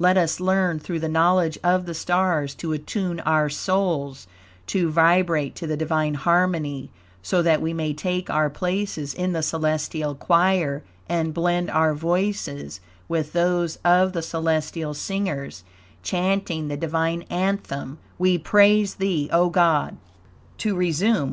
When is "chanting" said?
16.02-16.66